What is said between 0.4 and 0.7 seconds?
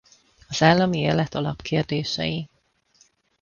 Az